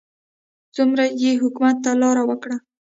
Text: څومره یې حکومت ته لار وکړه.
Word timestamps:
څومره 0.75 1.03
یې 1.21 1.31
حکومت 1.41 1.75
ته 1.83 1.91
لار 2.01 2.17
وکړه. 2.25 2.57